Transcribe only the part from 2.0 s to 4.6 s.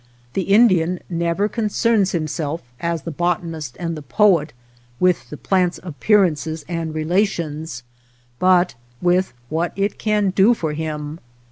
him self, as the botanist and the poet,